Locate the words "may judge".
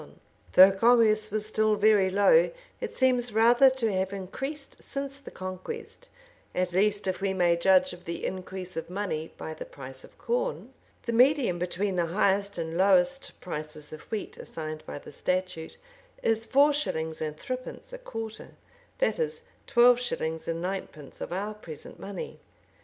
7.35-7.93